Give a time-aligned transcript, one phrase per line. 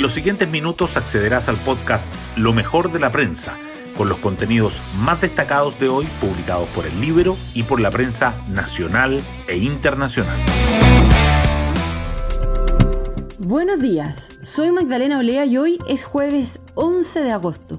[0.00, 3.58] En los siguientes minutos accederás al podcast Lo mejor de la prensa,
[3.98, 8.34] con los contenidos más destacados de hoy publicados por el libro y por la prensa
[8.48, 10.38] nacional e internacional.
[13.40, 17.76] Buenos días, soy Magdalena Olea y hoy es jueves 11 de agosto.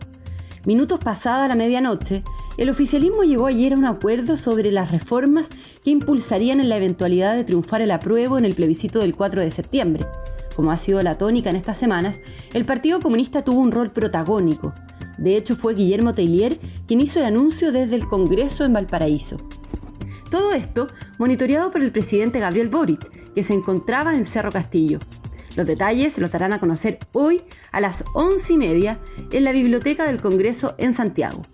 [0.64, 2.22] Minutos pasada la medianoche,
[2.58, 5.50] el oficialismo llegó ayer a un acuerdo sobre las reformas
[5.84, 9.50] que impulsarían en la eventualidad de triunfar el apruebo en el plebiscito del 4 de
[9.50, 10.06] septiembre.
[10.56, 12.20] Como ha sido la tónica en estas semanas,
[12.54, 14.74] el Partido Comunista tuvo un rol protagónico.
[15.18, 19.38] De hecho, fue Guillermo Teillier quien hizo el anuncio desde el Congreso en Valparaíso.
[20.30, 20.88] Todo esto
[21.18, 25.00] monitoreado por el presidente Gabriel Boric, que se encontraba en Cerro Castillo.
[25.56, 27.42] Los detalles los darán a conocer hoy
[27.72, 29.00] a las once y media
[29.32, 31.46] en la Biblioteca del Congreso en Santiago.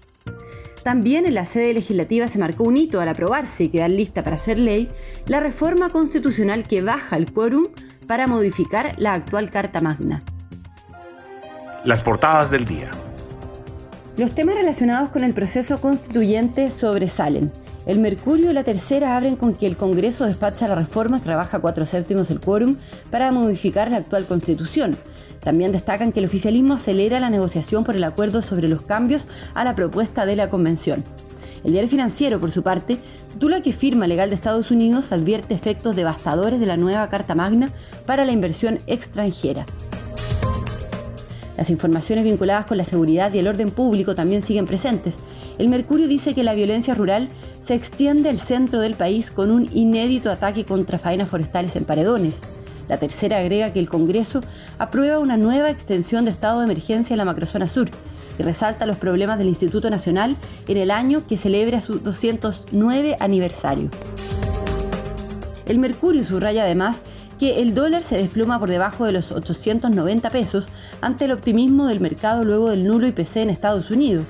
[0.84, 4.38] También en la sede legislativa se marcó un hito al aprobarse y quedar lista para
[4.38, 4.88] hacer ley
[5.26, 7.66] la reforma constitucional que baja el quórum
[8.08, 10.24] para modificar la actual Carta Magna.
[11.84, 12.92] Las portadas del día.
[14.18, 17.52] Los temas relacionados con el proceso constituyente sobresalen.
[17.86, 21.60] El Mercurio y la Tercera abren con que el Congreso despacha la reforma que rebaja
[21.60, 22.78] cuatro séptimos el quórum
[23.12, 24.98] para modificar la actual Constitución,
[25.48, 29.64] también destacan que el oficialismo acelera la negociación por el acuerdo sobre los cambios a
[29.64, 31.06] la propuesta de la Convención.
[31.64, 32.98] El diario financiero, por su parte,
[33.34, 37.70] titula que firma legal de Estados Unidos advierte efectos devastadores de la nueva Carta Magna
[38.06, 39.66] para la inversión extranjera.
[41.58, 45.16] Las informaciones vinculadas con la seguridad y el orden público también siguen presentes.
[45.58, 47.30] El Mercurio dice que la violencia rural
[47.66, 52.40] se extiende al centro del país con un inédito ataque contra faenas forestales en paredones.
[52.88, 54.42] La tercera agrega que el Congreso
[54.78, 57.90] aprueba una nueva extensión de estado de emergencia en la macrozona sur
[58.38, 60.36] y resalta los problemas del Instituto Nacional
[60.68, 63.90] en el año que celebra su 209 aniversario.
[65.66, 67.02] El Mercurio subraya además
[67.40, 70.70] que el dólar se desploma por debajo de los 890 pesos
[71.02, 74.26] ante el optimismo del mercado luego del nulo IPC en Estados Unidos,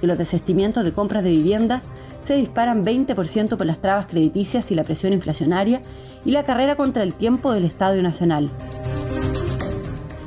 [0.00, 1.82] que los desestimientos de compras de vivienda
[2.24, 5.82] se disparan 20% por las trabas crediticias y la presión inflacionaria
[6.24, 8.50] y la carrera contra el tiempo del Estadio Nacional.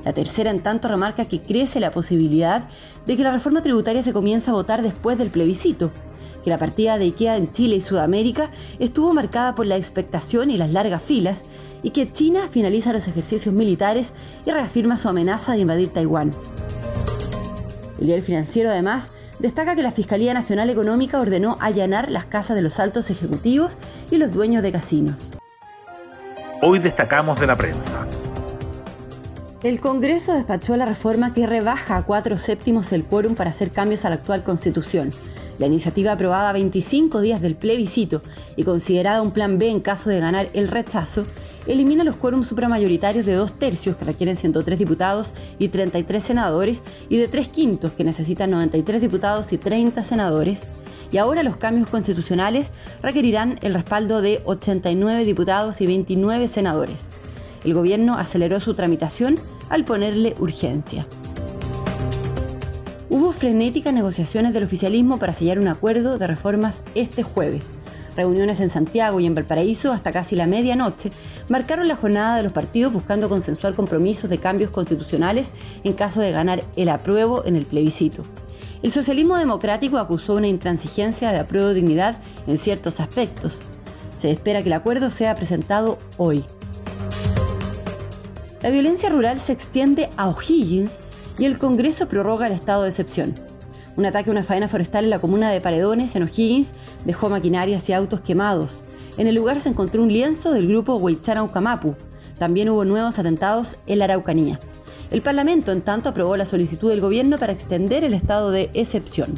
[0.08, 2.64] La tercera, en tanto, remarca que crece la posibilidad
[3.06, 5.92] de que la reforma tributaria se comience a votar después del plebiscito,
[6.46, 10.56] que la partida de IKEA en Chile y Sudamérica estuvo marcada por la expectación y
[10.56, 11.40] las largas filas,
[11.84, 14.14] y que China finaliza los ejercicios militares
[14.46, 16.32] y reafirma su amenaza de invadir Taiwán.
[18.00, 22.62] El diario financiero, además, destaca que la Fiscalía Nacional Económica ordenó allanar las casas de
[22.62, 23.74] los altos ejecutivos
[24.10, 25.34] y los dueños de casinos.
[26.62, 28.08] Hoy destacamos de la prensa.
[29.64, 34.06] El Congreso despachó la reforma que rebaja a cuatro séptimos el quórum para hacer cambios
[34.06, 35.10] a la actual Constitución.
[35.58, 38.22] La iniciativa aprobada a 25 días del plebiscito
[38.56, 41.26] y considerada un plan B en caso de ganar el rechazo,
[41.66, 47.18] elimina los quórums supramayoritarios de dos tercios que requieren 103 diputados y 33 senadores y
[47.18, 50.62] de tres quintos que necesitan 93 diputados y 30 senadores
[51.12, 57.17] y ahora los cambios constitucionales requerirán el respaldo de 89 diputados y 29 senadores.
[57.64, 59.38] El gobierno aceleró su tramitación
[59.70, 61.06] al ponerle urgencia.
[63.10, 67.64] Hubo frenéticas negociaciones del oficialismo para sellar un acuerdo de reformas este jueves.
[68.18, 71.12] Reuniones en Santiago y en Valparaíso hasta casi la medianoche
[71.50, 75.48] marcaron la jornada de los partidos buscando consensuar compromisos de cambios constitucionales
[75.84, 78.24] en caso de ganar el apruebo en el plebiscito.
[78.84, 83.62] El socialismo democrático acusó una intransigencia de apruebo de dignidad en ciertos aspectos.
[84.18, 86.44] Se espera que el acuerdo sea presentado hoy.
[88.68, 90.92] La violencia rural se extiende a O'Higgins
[91.40, 93.34] y el Congreso prorroga el estado de excepción.
[93.96, 96.68] Un ataque a una faena forestal en la comuna de Paredones, en O'Higgins,
[97.06, 98.82] dejó maquinarias y autos quemados.
[99.18, 101.96] En el lugar se encontró un lienzo del grupo Huaychara Ucamapu.
[102.38, 104.60] También hubo nuevos atentados en la Araucanía.
[105.12, 109.34] El Parlamento, en tanto, aprobó la solicitud del gobierno para extender el estado de excepción.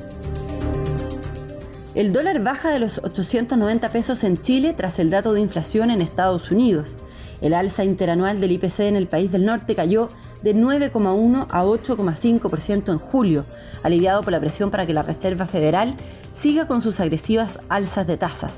[1.93, 6.01] El dólar baja de los 890 pesos en Chile tras el dato de inflación en
[6.01, 6.95] Estados Unidos.
[7.41, 10.09] El alza interanual del IPC en el país del norte cayó
[10.43, 13.45] de 9,1 a 8,5% en julio,
[13.83, 15.95] aliviado por la presión para que la Reserva Federal
[16.33, 18.53] siga con sus agresivas alzas de tasas.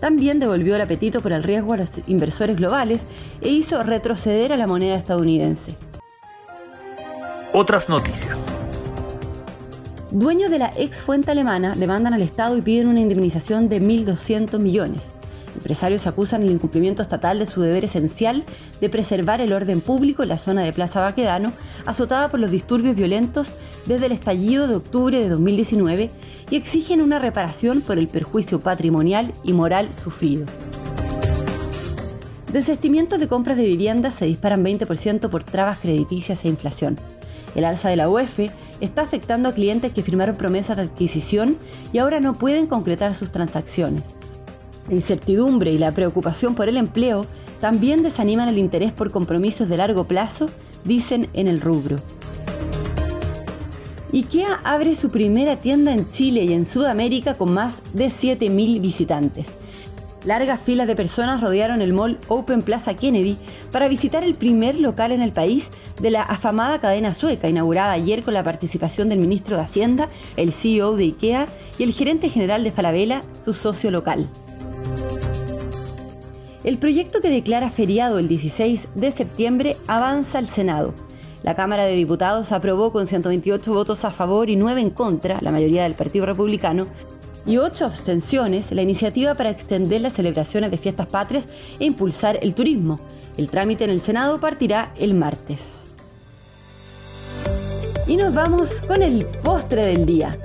[0.00, 3.00] También devolvió el apetito por el riesgo a los inversores globales
[3.40, 5.76] e hizo retroceder a la moneda estadounidense.
[7.52, 8.56] Otras noticias.
[10.10, 14.58] Dueños de la ex fuente alemana demandan al Estado y piden una indemnización de 1.200
[14.58, 15.08] millones.
[15.64, 18.44] Empresarios acusan el incumplimiento estatal de su deber esencial
[18.82, 21.54] de preservar el orden público en la zona de Plaza Baquedano,
[21.86, 23.54] azotada por los disturbios violentos
[23.86, 26.10] desde el estallido de octubre de 2019,
[26.50, 30.44] y exigen una reparación por el perjuicio patrimonial y moral sufrido.
[32.52, 36.98] Desestimientos de compras de viviendas se disparan 20% por trabas crediticias e inflación.
[37.54, 38.50] El alza de la UEF
[38.82, 41.56] está afectando a clientes que firmaron promesas de adquisición
[41.90, 44.02] y ahora no pueden concretar sus transacciones.
[44.88, 47.26] La incertidumbre y la preocupación por el empleo
[47.60, 50.48] también desaniman el interés por compromisos de largo plazo,
[50.84, 51.96] dicen en el rubro.
[54.12, 59.48] IKEA abre su primera tienda en Chile y en Sudamérica con más de 7.000 visitantes.
[60.24, 63.36] Largas filas de personas rodearon el mall Open Plaza Kennedy
[63.72, 65.66] para visitar el primer local en el país
[66.00, 70.52] de la afamada cadena sueca, inaugurada ayer con la participación del ministro de Hacienda, el
[70.52, 71.46] CEO de IKEA
[71.78, 74.28] y el gerente general de Falabella, su socio local.
[76.64, 80.94] El proyecto que declara feriado el 16 de septiembre avanza al Senado.
[81.42, 85.52] La Cámara de Diputados aprobó con 128 votos a favor y 9 en contra, la
[85.52, 86.86] mayoría del Partido Republicano,
[87.44, 91.46] y ocho abstenciones la iniciativa para extender las celebraciones de fiestas patrias
[91.78, 92.98] e impulsar el turismo.
[93.36, 95.90] El trámite en el Senado partirá el martes.
[98.06, 100.38] Y nos vamos con el postre del día.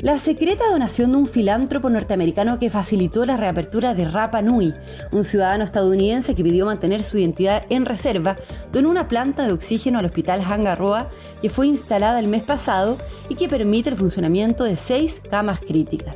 [0.00, 4.72] La secreta donación de un filántropo norteamericano que facilitó la reapertura de Rapa Nui,
[5.10, 8.36] un ciudadano estadounidense que pidió mantener su identidad en reserva,
[8.72, 11.10] donó una planta de oxígeno al hospital Hangaroa
[11.42, 12.96] que fue instalada el mes pasado
[13.28, 16.14] y que permite el funcionamiento de seis camas críticas.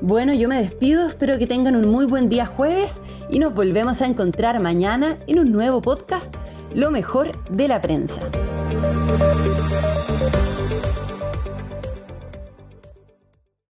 [0.00, 2.94] Bueno, yo me despido, espero que tengan un muy buen día jueves
[3.28, 6.32] y nos volvemos a encontrar mañana en un nuevo podcast,
[6.74, 8.22] Lo mejor de la prensa.